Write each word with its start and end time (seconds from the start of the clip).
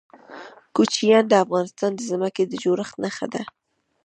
کوچیان 0.75 1.23
د 1.29 1.33
افغانستان 1.43 1.91
د 1.95 2.01
ځمکې 2.11 2.43
د 2.47 2.53
جوړښت 2.63 2.95
نښه 3.03 3.27
ده. 3.33 3.43